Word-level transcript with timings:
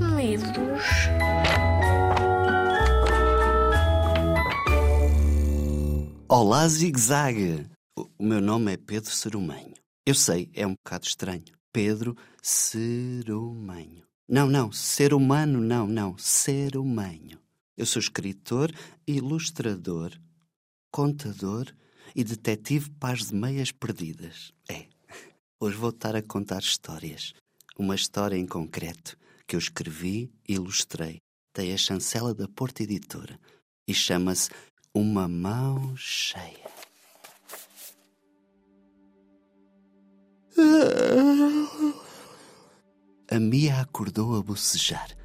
medos. 0.00 0.82
Olá, 6.28 6.68
zigue-zague! 6.68 7.66
O 7.96 8.22
meu 8.22 8.40
nome 8.40 8.72
é 8.72 8.76
Pedro 8.76 9.10
Serumanho. 9.10 9.74
Eu 10.06 10.14
sei, 10.14 10.50
é 10.54 10.66
um 10.66 10.74
bocado 10.74 11.06
estranho. 11.06 11.44
Pedro 11.72 12.16
Serumanho. 12.42 14.04
Não, 14.28 14.46
não, 14.46 14.70
ser 14.70 15.14
humano, 15.14 15.60
não, 15.60 15.86
não, 15.86 16.16
ser 16.18 16.76
humano. 16.76 17.38
Eu 17.76 17.86
sou 17.86 18.00
escritor, 18.00 18.72
ilustrador, 19.06 20.12
contador 20.92 21.66
e 22.14 22.22
detetive 22.22 22.90
paz 22.90 23.28
de 23.28 23.34
meias 23.34 23.72
perdidas. 23.72 24.52
É, 24.70 24.86
hoje 25.60 25.76
vou 25.76 25.90
estar 25.90 26.14
a 26.14 26.22
contar 26.22 26.60
histórias. 26.60 27.32
Uma 27.78 27.94
história 27.94 28.36
em 28.36 28.46
concreto 28.46 29.16
que 29.48 29.56
eu 29.56 29.58
escrevi 29.58 30.30
e 30.46 30.54
ilustrei. 30.54 31.22
Dei 31.56 31.72
a 31.72 31.78
chancela 31.78 32.34
da 32.34 32.46
Porta 32.46 32.82
Editora 32.82 33.40
e 33.88 33.94
chama-se 33.94 34.50
Uma 34.94 35.26
Mão 35.26 35.96
Cheia. 35.96 36.68
A 43.30 43.40
Mia 43.40 43.80
acordou 43.80 44.36
a 44.36 44.42
bocejar. 44.42 45.16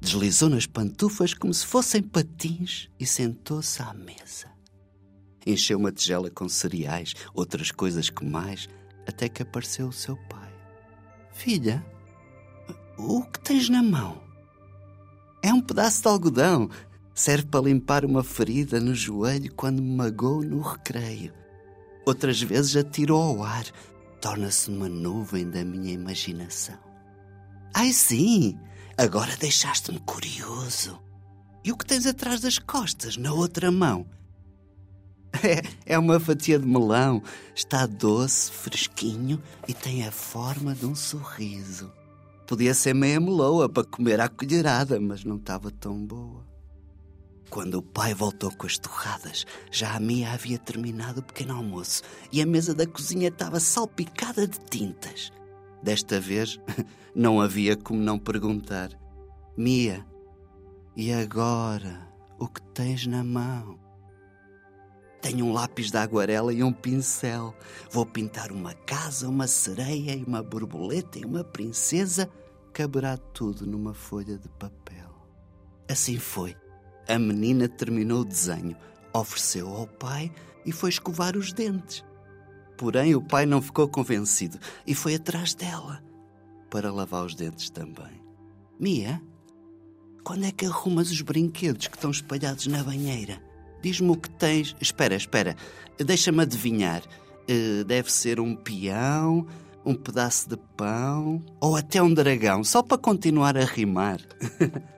Deslizou 0.00 0.48
nas 0.48 0.66
pantufas 0.66 1.32
como 1.32 1.54
se 1.54 1.64
fossem 1.64 2.02
patins 2.02 2.88
e 2.98 3.06
sentou-se 3.06 3.80
à 3.80 3.94
mesa. 3.94 4.50
Encheu 5.46 5.78
uma 5.78 5.92
tigela 5.92 6.30
com 6.30 6.48
cereais, 6.48 7.14
outras 7.32 7.70
coisas 7.70 8.10
que 8.10 8.24
mais, 8.24 8.68
até 9.06 9.28
que 9.28 9.42
apareceu 9.42 9.88
o 9.88 9.92
seu 9.92 10.16
pai. 10.28 10.52
Filha, 11.32 11.84
o 12.96 13.22
que 13.22 13.40
tens 13.40 13.68
na 13.68 13.82
mão? 13.82 14.22
É 15.42 15.52
um 15.52 15.60
pedaço 15.60 16.02
de 16.02 16.08
algodão. 16.08 16.70
Serve 17.14 17.46
para 17.46 17.64
limpar 17.64 18.04
uma 18.04 18.22
ferida 18.22 18.80
no 18.80 18.94
joelho 18.94 19.52
quando 19.54 19.82
me 19.82 19.96
magoou 19.96 20.42
no 20.42 20.60
recreio. 20.60 21.32
Outras 22.06 22.40
vezes 22.40 22.76
atirou 22.76 23.20
ao 23.22 23.42
ar. 23.42 23.64
Torna-se 24.20 24.70
uma 24.70 24.88
nuvem 24.88 25.48
da 25.50 25.64
minha 25.64 25.92
imaginação. 25.92 26.78
Ai 27.74 27.92
sim, 27.92 28.58
agora 28.96 29.36
deixaste-me 29.36 29.98
curioso. 30.00 31.00
E 31.64 31.72
o 31.72 31.76
que 31.76 31.86
tens 31.86 32.06
atrás 32.06 32.40
das 32.40 32.58
costas, 32.58 33.16
na 33.16 33.32
outra 33.32 33.70
mão? 33.70 34.06
É, 35.42 35.94
é 35.94 35.98
uma 35.98 36.20
fatia 36.20 36.58
de 36.58 36.66
melão. 36.66 37.22
Está 37.54 37.86
doce, 37.86 38.52
fresquinho 38.52 39.42
e 39.66 39.72
tem 39.72 40.06
a 40.06 40.12
forma 40.12 40.74
de 40.74 40.84
um 40.84 40.94
sorriso. 40.94 41.90
Podia 42.46 42.74
ser 42.74 42.94
meia 42.94 43.20
meloa 43.20 43.68
para 43.68 43.84
comer 43.84 44.20
à 44.20 44.28
colherada, 44.28 45.00
mas 45.00 45.24
não 45.24 45.36
estava 45.36 45.70
tão 45.70 46.04
boa. 46.04 46.46
Quando 47.48 47.74
o 47.74 47.82
pai 47.82 48.14
voltou 48.14 48.50
com 48.56 48.66
as 48.66 48.78
torradas, 48.78 49.44
já 49.70 49.94
a 49.94 50.00
Mia 50.00 50.32
havia 50.32 50.58
terminado 50.58 51.20
o 51.20 51.22
pequeno 51.22 51.54
almoço 51.54 52.02
e 52.32 52.40
a 52.40 52.46
mesa 52.46 52.74
da 52.74 52.86
cozinha 52.86 53.28
estava 53.28 53.60
salpicada 53.60 54.46
de 54.46 54.58
tintas. 54.58 55.30
Desta 55.82 56.18
vez, 56.18 56.58
não 57.14 57.40
havia 57.40 57.76
como 57.76 58.00
não 58.00 58.18
perguntar: 58.18 58.90
Mia, 59.56 60.06
e 60.96 61.12
agora? 61.12 62.08
O 62.38 62.48
que 62.48 62.62
tens 62.72 63.06
na 63.06 63.22
mão? 63.22 63.81
Tenho 65.22 65.46
um 65.46 65.52
lápis 65.52 65.92
de 65.92 65.96
aguarela 65.96 66.52
e 66.52 66.64
um 66.64 66.72
pincel. 66.72 67.54
Vou 67.92 68.04
pintar 68.04 68.50
uma 68.50 68.74
casa, 68.74 69.28
uma 69.28 69.46
sereia 69.46 70.16
e 70.16 70.24
uma 70.24 70.42
borboleta 70.42 71.16
e 71.16 71.24
uma 71.24 71.44
princesa. 71.44 72.28
Caberá 72.72 73.16
tudo 73.16 73.64
numa 73.64 73.94
folha 73.94 74.36
de 74.36 74.48
papel. 74.48 75.08
Assim 75.88 76.18
foi. 76.18 76.56
A 77.08 77.20
menina 77.20 77.68
terminou 77.68 78.22
o 78.22 78.24
desenho, 78.24 78.76
ofereceu 79.14 79.68
ao 79.68 79.86
pai 79.86 80.32
e 80.66 80.72
foi 80.72 80.90
escovar 80.90 81.36
os 81.36 81.52
dentes. 81.52 82.04
Porém, 82.76 83.14
o 83.14 83.22
pai 83.22 83.46
não 83.46 83.62
ficou 83.62 83.88
convencido 83.88 84.58
e 84.84 84.92
foi 84.92 85.14
atrás 85.14 85.54
dela 85.54 86.02
para 86.68 86.92
lavar 86.92 87.24
os 87.24 87.36
dentes 87.36 87.70
também. 87.70 88.20
Mia, 88.80 89.22
quando 90.24 90.46
é 90.46 90.50
que 90.50 90.66
arrumas 90.66 91.12
os 91.12 91.20
brinquedos 91.20 91.86
que 91.86 91.96
estão 91.96 92.10
espalhados 92.10 92.66
na 92.66 92.82
banheira? 92.82 93.51
Diz-me 93.82 94.10
o 94.10 94.16
que 94.16 94.30
tens. 94.30 94.76
Espera, 94.80 95.14
espera, 95.14 95.56
deixa-me 95.98 96.42
adivinhar. 96.42 97.02
Eh, 97.48 97.84
deve 97.84 98.10
ser 98.10 98.38
um 98.38 98.54
peão, 98.54 99.46
um 99.84 99.94
pedaço 99.94 100.48
de 100.48 100.56
pão 100.76 101.42
ou 101.60 101.76
até 101.76 102.02
um 102.02 102.12
dragão, 102.12 102.62
só 102.62 102.82
para 102.82 102.98
continuar 102.98 103.56
a 103.56 103.64
rimar. 103.64 104.20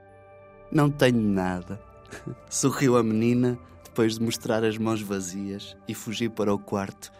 Não 0.70 0.90
tenho 0.90 1.20
nada. 1.20 1.80
Sorriu 2.50 2.96
a 2.96 3.02
menina 3.02 3.58
depois 3.84 4.18
de 4.18 4.24
mostrar 4.24 4.64
as 4.64 4.76
mãos 4.76 5.00
vazias 5.00 5.76
e 5.88 5.94
fugiu 5.94 6.30
para 6.30 6.52
o 6.52 6.58
quarto. 6.58 7.12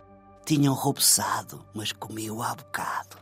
Tinham 0.45 0.75
roubçado, 0.75 1.65
mas 1.73 1.93
comiu 1.93 2.43
há 2.43 2.55
bocado. 2.55 3.17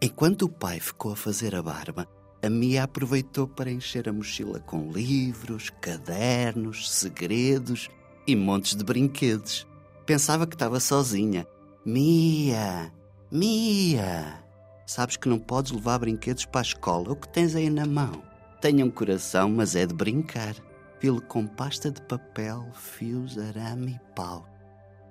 Enquanto 0.00 0.42
o 0.42 0.48
pai 0.48 0.80
ficou 0.80 1.12
a 1.12 1.16
fazer 1.16 1.54
a 1.54 1.62
barba, 1.62 2.08
a 2.44 2.50
Mia 2.50 2.84
aproveitou 2.84 3.48
para 3.48 3.70
encher 3.70 4.08
a 4.08 4.12
mochila 4.12 4.60
com 4.60 4.90
livros, 4.90 5.70
cadernos, 5.80 6.90
segredos 6.90 7.88
e 8.26 8.36
montes 8.36 8.76
de 8.76 8.84
brinquedos. 8.84 9.66
Pensava 10.04 10.46
que 10.46 10.54
estava 10.54 10.78
sozinha. 10.78 11.46
Mia, 11.84 12.92
Mia, 13.30 14.44
sabes 14.86 15.16
que 15.16 15.28
não 15.28 15.38
podes 15.38 15.72
levar 15.72 15.98
brinquedos 15.98 16.44
para 16.44 16.60
a 16.60 16.62
escola. 16.62 17.12
O 17.12 17.16
que 17.16 17.28
tens 17.28 17.54
aí 17.54 17.70
na 17.70 17.86
mão? 17.86 18.22
Tenho 18.60 18.86
um 18.86 18.90
coração, 18.90 19.48
mas 19.50 19.74
é 19.74 19.86
de 19.86 19.94
brincar. 19.94 20.54
Filo 21.00 21.20
com 21.20 21.46
pasta 21.46 21.90
de 21.90 22.00
papel, 22.02 22.66
fios, 22.74 23.38
arame 23.38 23.92
e 23.92 24.14
pau. 24.14 24.46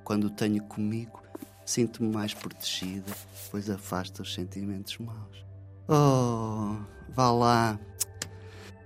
Quando 0.04 0.26
o 0.26 0.30
tenho 0.30 0.64
comigo, 0.64 1.22
sinto-me 1.66 2.14
mais 2.14 2.34
protegida, 2.34 3.12
pois 3.50 3.70
afasta 3.70 4.22
os 4.22 4.34
sentimentos 4.34 4.98
maus. 4.98 5.44
Oh, 5.88 6.76
vá 7.10 7.32
lá. 7.32 7.80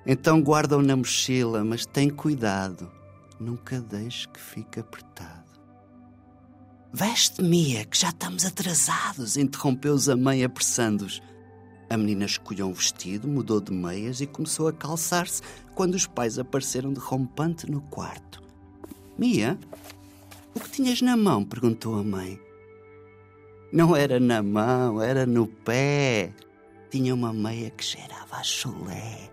Então 0.05 0.41
guarda-o 0.41 0.81
na 0.81 0.95
mochila, 0.95 1.63
mas 1.63 1.85
tem 1.85 2.09
cuidado. 2.09 2.89
Nunca 3.39 3.79
deixe 3.79 4.27
que 4.29 4.39
fique 4.39 4.79
apertado. 4.79 5.47
Veste, 6.91 7.43
Mia, 7.43 7.85
que 7.85 7.97
já 7.97 8.09
estamos 8.09 8.45
atrasados, 8.45 9.37
interrompeu-os 9.37 10.09
a 10.09 10.15
mãe 10.15 10.43
apressando-os. 10.43 11.21
A 11.89 11.95
menina 11.95 12.25
escolheu 12.25 12.67
um 12.67 12.73
vestido, 12.73 13.27
mudou 13.27 13.61
de 13.61 13.71
meias 13.71 14.19
e 14.19 14.25
começou 14.25 14.67
a 14.67 14.73
calçar-se 14.73 15.41
quando 15.75 15.93
os 15.93 16.07
pais 16.07 16.39
apareceram 16.39 16.91
de 16.91 16.99
rompante 16.99 17.69
no 17.69 17.81
quarto. 17.81 18.41
Mia, 19.17 19.59
o 20.55 20.59
que 20.59 20.69
tinhas 20.69 21.01
na 21.01 21.15
mão? 21.15 21.45
perguntou 21.45 21.99
a 21.99 22.03
mãe. 22.03 22.39
Não 23.71 23.95
era 23.95 24.19
na 24.19 24.41
mão, 24.41 25.01
era 25.01 25.25
no 25.25 25.47
pé. 25.47 26.33
Tinha 26.89 27.13
uma 27.13 27.33
meia 27.33 27.69
que 27.69 27.83
cheirava 27.83 28.37
a 28.37 28.43
chulé. 28.43 29.29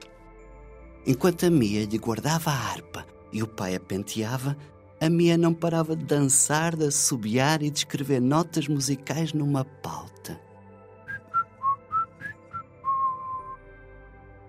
Enquanto 1.06 1.46
a 1.46 1.50
Mia 1.50 1.84
lhe 1.84 1.98
guardava 1.98 2.50
a 2.50 2.54
harpa 2.54 3.06
e 3.32 3.42
o 3.42 3.46
pai 3.46 3.74
a 3.74 3.80
penteava, 3.80 4.56
a 5.00 5.10
Mia 5.10 5.36
não 5.36 5.52
parava 5.52 5.94
de 5.94 6.04
dançar, 6.04 6.74
de 6.74 6.86
assobiar 6.86 7.62
e 7.62 7.70
de 7.70 7.78
escrever 7.78 8.20
notas 8.20 8.66
musicais 8.66 9.32
numa 9.32 9.64
pauta. 9.64 10.40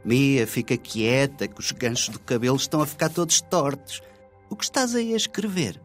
Mia, 0.04 0.48
fica 0.48 0.78
quieta, 0.78 1.48
que 1.48 1.60
os 1.60 1.72
ganchos 1.72 2.10
do 2.10 2.20
cabelo 2.20 2.56
estão 2.56 2.82
a 2.82 2.86
ficar 2.86 3.10
todos 3.10 3.42
tortos. 3.42 4.02
O 4.50 4.56
que 4.56 4.64
estás 4.64 4.96
aí 4.96 5.14
a 5.14 5.18
escrever? 5.18 5.82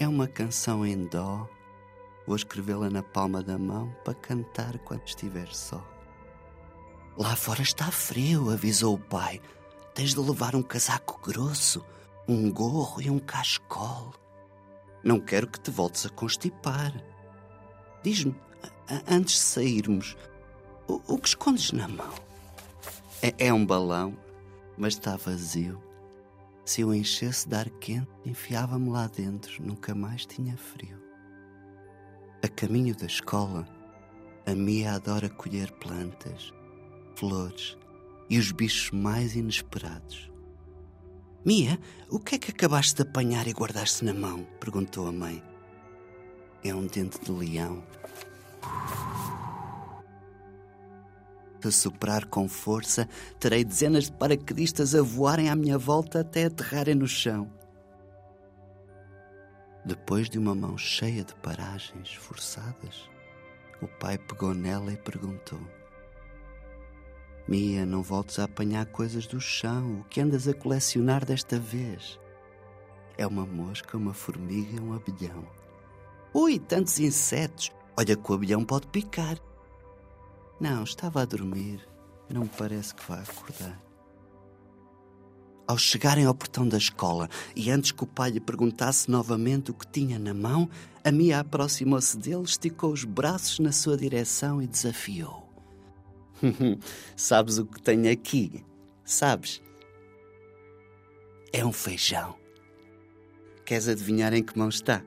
É 0.00 0.08
uma 0.08 0.26
canção 0.26 0.84
em 0.84 1.06
dó. 1.06 1.48
Vou 2.26 2.34
escrevê-la 2.34 2.88
na 2.88 3.02
palma 3.02 3.42
da 3.42 3.58
mão 3.58 3.94
para 4.04 4.14
cantar 4.14 4.78
quando 4.78 5.06
estiver 5.06 5.48
só. 5.48 5.93
Lá 7.16 7.36
fora 7.36 7.62
está 7.62 7.90
frio, 7.90 8.50
avisou 8.50 8.94
o 8.94 8.98
pai. 8.98 9.40
Tens 9.94 10.14
de 10.14 10.20
levar 10.20 10.56
um 10.56 10.62
casaco 10.62 11.20
grosso, 11.22 11.84
um 12.26 12.50
gorro 12.50 13.00
e 13.00 13.08
um 13.08 13.20
cachecol. 13.20 14.12
Não 15.02 15.20
quero 15.20 15.46
que 15.46 15.60
te 15.60 15.70
voltes 15.70 16.04
a 16.06 16.08
constipar. 16.08 16.92
Diz-me, 18.02 18.34
antes 19.08 19.34
de 19.34 19.40
sairmos, 19.40 20.16
o, 20.88 21.00
o 21.06 21.18
que 21.18 21.28
escondes 21.28 21.70
na 21.72 21.86
mão? 21.86 22.12
É, 23.22 23.46
é 23.46 23.52
um 23.52 23.64
balão, 23.64 24.16
mas 24.76 24.94
está 24.94 25.16
vazio. 25.16 25.80
Se 26.64 26.80
eu 26.80 26.94
enchesse 26.94 27.48
de 27.48 27.54
ar 27.54 27.70
quente, 27.70 28.08
enfiava-me 28.24 28.90
lá 28.90 29.06
dentro, 29.06 29.62
nunca 29.62 29.94
mais 29.94 30.26
tinha 30.26 30.56
frio. 30.56 31.00
A 32.42 32.48
caminho 32.48 32.96
da 32.96 33.06
escola, 33.06 33.68
a 34.46 34.54
Mia 34.54 34.94
adora 34.94 35.28
colher 35.28 35.70
plantas, 35.72 36.52
flores 37.16 37.76
e 38.28 38.38
os 38.38 38.52
bichos 38.52 38.90
mais 38.90 39.34
inesperados. 39.36 40.30
Mia, 41.44 41.78
o 42.08 42.18
que 42.18 42.36
é 42.36 42.38
que 42.38 42.50
acabaste 42.50 42.96
de 42.96 43.02
apanhar 43.02 43.46
e 43.46 43.52
guardaste 43.52 44.04
na 44.04 44.14
mão? 44.14 44.46
perguntou 44.58 45.06
a 45.06 45.12
mãe. 45.12 45.42
É 46.62 46.74
um 46.74 46.86
dente 46.86 47.18
de 47.20 47.30
leão. 47.30 47.82
a 51.66 51.70
soprar 51.70 52.26
com 52.26 52.48
força, 52.48 53.08
terei 53.38 53.64
dezenas 53.64 54.04
de 54.04 54.12
paraquedistas 54.12 54.94
a 54.94 55.02
voarem 55.02 55.48
à 55.48 55.56
minha 55.56 55.78
volta 55.78 56.20
até 56.20 56.44
aterrarem 56.44 56.94
no 56.94 57.08
chão. 57.08 57.50
Depois 59.84 60.28
de 60.28 60.38
uma 60.38 60.54
mão 60.54 60.78
cheia 60.78 61.24
de 61.24 61.34
paragens 61.36 62.14
forçadas, 62.14 63.08
o 63.82 63.86
pai 63.86 64.18
pegou 64.18 64.54
nela 64.54 64.92
e 64.92 64.96
perguntou: 64.96 65.60
Mia, 67.46 67.84
não 67.84 68.02
voltes 68.02 68.38
a 68.38 68.44
apanhar 68.44 68.86
coisas 68.86 69.26
do 69.26 69.38
chão. 69.40 70.00
O 70.00 70.04
que 70.04 70.20
andas 70.20 70.48
a 70.48 70.54
colecionar 70.54 71.24
desta 71.24 71.58
vez? 71.58 72.18
É 73.18 73.26
uma 73.26 73.44
mosca, 73.44 73.96
uma 73.96 74.14
formiga, 74.14 74.82
um 74.82 74.94
abelhão. 74.94 75.46
Ui, 76.32 76.58
tantos 76.58 76.98
insetos! 76.98 77.70
Olha 77.96 78.16
que 78.16 78.32
o 78.32 78.34
abelhão 78.34 78.64
pode 78.64 78.86
picar. 78.88 79.38
Não, 80.58 80.82
estava 80.82 81.22
a 81.22 81.24
dormir. 81.24 81.86
Não 82.28 82.42
me 82.42 82.50
parece 82.56 82.94
que 82.94 83.06
vá 83.06 83.20
acordar. 83.20 83.80
Ao 85.66 85.78
chegarem 85.78 86.24
ao 86.24 86.34
portão 86.34 86.66
da 86.66 86.76
escola 86.76 87.28
e 87.54 87.70
antes 87.70 87.92
que 87.92 88.04
o 88.04 88.06
pai 88.06 88.30
lhe 88.30 88.40
perguntasse 88.40 89.10
novamente 89.10 89.70
o 89.70 89.74
que 89.74 89.86
tinha 89.86 90.18
na 90.18 90.34
mão, 90.34 90.68
a 91.04 91.12
Mia 91.12 91.40
aproximou-se 91.40 92.18
dele, 92.18 92.42
esticou 92.42 92.92
os 92.92 93.04
braços 93.04 93.58
na 93.58 93.72
sua 93.72 93.96
direção 93.96 94.60
e 94.60 94.66
desafiou. 94.66 95.43
Sabes 97.16 97.58
o 97.58 97.66
que 97.66 97.80
tenho 97.80 98.10
aqui? 98.10 98.64
Sabes? 99.04 99.62
É 101.52 101.64
um 101.64 101.72
feijão. 101.72 102.34
Queres 103.64 103.88
adivinhar 103.88 104.32
em 104.34 104.42
que 104.42 104.58
mão 104.58 104.68
está? 104.68 105.02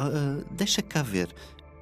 Uh, 0.00 0.44
deixa 0.50 0.82
cá 0.82 1.02
ver. 1.02 1.28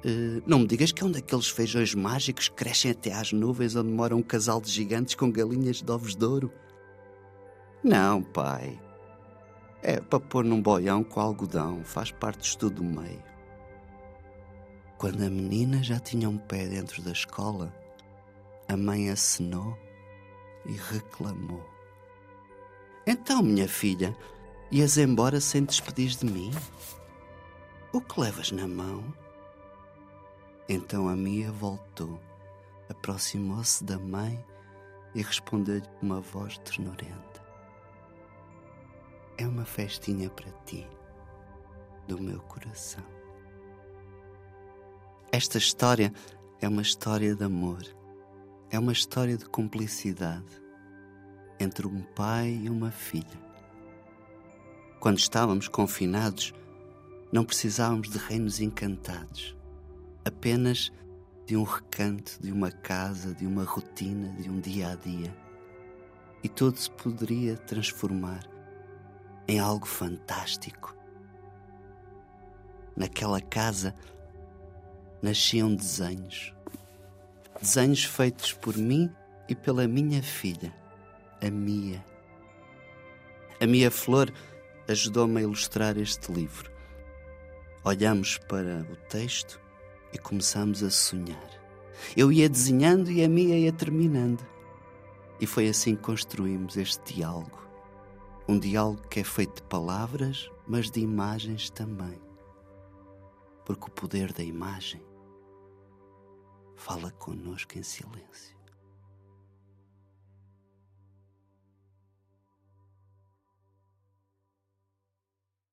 Uh, 0.05 0.41
não 0.45 0.59
me 0.59 0.67
digas 0.67 0.91
que 0.91 1.01
é 1.01 1.05
um 1.05 1.11
daqueles 1.11 1.49
feijões 1.49 1.95
mágicos 1.95 2.49
que 2.49 2.55
crescem 2.55 2.91
até 2.91 3.13
às 3.13 3.31
nuvens 3.31 3.75
onde 3.75 3.89
mora 3.89 4.15
um 4.15 4.21
casal 4.21 4.59
de 4.61 4.69
gigantes 4.69 5.15
com 5.15 5.31
galinhas 5.31 5.81
de 5.81 5.91
ovos 5.91 6.15
de 6.15 6.25
ouro? 6.25 6.51
Não, 7.83 8.21
pai. 8.21 8.79
É 9.81 10.01
para 10.01 10.19
pôr 10.19 10.43
num 10.43 10.61
boião 10.61 11.03
com 11.03 11.21
algodão, 11.21 11.83
faz 11.83 12.11
parte 12.11 12.39
do 12.39 12.43
estudo 12.43 12.75
do 12.75 12.83
meio. 12.83 13.23
Quando 14.99 15.23
a 15.23 15.29
menina 15.29 15.81
já 15.81 15.97
tinha 15.97 16.29
um 16.29 16.37
pé 16.37 16.67
dentro 16.67 17.01
da 17.01 17.13
escola, 17.13 17.73
a 18.67 18.75
mãe 18.75 19.09
acenou 19.09 19.77
e 20.65 20.73
reclamou. 20.73 21.65
Então, 23.07 23.41
minha 23.41 23.65
filha, 23.65 24.13
ias 24.69 24.97
embora 24.97 25.39
sem 25.39 25.63
despedir 25.63 26.09
de 26.09 26.25
mim? 26.25 26.51
O 27.93 28.01
que 28.01 28.19
levas 28.19 28.51
na 28.51 28.67
mão? 28.67 29.01
Então 30.67 31.07
a 31.07 31.15
Mia 31.15 31.49
voltou, 31.49 32.19
aproximou-se 32.89 33.81
da 33.85 33.97
mãe 33.97 34.45
e 35.15 35.21
respondeu-lhe 35.21 35.87
com 35.97 36.07
uma 36.07 36.19
voz 36.19 36.57
ternurenta: 36.57 37.41
É 39.37 39.47
uma 39.47 39.63
festinha 39.63 40.29
para 40.29 40.51
ti, 40.65 40.85
do 42.05 42.21
meu 42.21 42.41
coração. 42.41 43.18
Esta 45.31 45.59
história 45.59 46.11
é 46.59 46.67
uma 46.67 46.81
história 46.81 47.35
de 47.35 47.43
amor, 47.43 47.83
é 48.71 48.79
uma 48.79 48.91
história 48.91 49.37
de 49.37 49.45
cumplicidade 49.45 50.59
entre 51.59 51.85
um 51.85 52.01
pai 52.01 52.61
e 52.63 52.69
uma 52.69 52.89
filha. 52.89 53.39
Quando 54.99 55.19
estávamos 55.19 55.67
confinados, 55.67 56.51
não 57.31 57.45
precisávamos 57.45 58.09
de 58.09 58.17
reinos 58.17 58.59
encantados 58.59 59.55
apenas 60.25 60.91
de 61.45 61.55
um 61.55 61.63
recanto, 61.63 62.39
de 62.41 62.51
uma 62.51 62.71
casa, 62.71 63.33
de 63.33 63.45
uma 63.45 63.63
rotina, 63.63 64.29
de 64.29 64.49
um 64.49 64.59
dia 64.59 64.91
a 64.91 64.95
dia. 64.95 65.35
E 66.43 66.49
tudo 66.49 66.77
se 66.77 66.89
poderia 66.89 67.55
transformar 67.55 68.43
em 69.47 69.59
algo 69.59 69.85
fantástico. 69.85 70.95
Naquela 72.95 73.41
casa 73.41 73.95
nasciam 75.21 75.75
desenhos. 75.75 76.53
Desenhos 77.61 78.03
feitos 78.03 78.53
por 78.53 78.77
mim 78.77 79.11
e 79.49 79.55
pela 79.55 79.87
minha 79.87 80.23
filha, 80.23 80.73
a 81.41 81.49
Mia. 81.49 82.05
A 83.59 83.67
Mia 83.67 83.91
Flor 83.91 84.31
ajudou-me 84.87 85.39
a 85.39 85.43
ilustrar 85.43 85.97
este 85.97 86.31
livro. 86.31 86.71
Olhamos 87.83 88.37
para 88.37 88.87
o 88.91 88.95
texto 89.09 89.59
e 90.13 90.17
começamos 90.17 90.83
a 90.83 90.89
sonhar. 90.89 91.49
Eu 92.15 92.31
ia 92.31 92.47
desenhando 92.47 93.11
e 93.11 93.23
a 93.23 93.27
Mia 93.27 93.57
ia 93.57 93.73
terminando. 93.73 94.45
E 95.41 95.45
foi 95.45 95.67
assim 95.67 95.95
que 95.95 96.03
construímos 96.03 96.77
este 96.77 97.15
diálogo. 97.15 97.59
Um 98.47 98.57
diálogo 98.57 99.07
que 99.09 99.19
é 99.19 99.23
feito 99.23 99.55
de 99.55 99.63
palavras, 99.63 100.49
mas 100.67 100.89
de 100.89 101.01
imagens 101.01 101.69
também. 101.69 102.19
Porque 103.65 103.85
o 103.87 103.91
poder 103.91 104.31
da 104.33 104.43
imagem 104.43 105.08
fala 106.79 107.11
connosco 107.11 107.77
em 107.77 107.83
silêncio. 107.83 108.58